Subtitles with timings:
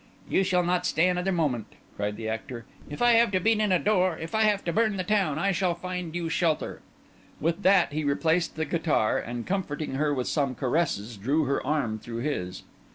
[0.27, 2.65] "You shall not stay another moment," cried the actor.
[2.89, 5.37] "If I have to beat in a door, if I have to burn the town,
[5.37, 6.81] I shall find you shelter."
[7.39, 11.99] With that he replaced the guitar, and comforting her with some caresses, drew her arm
[11.99, 12.63] through his.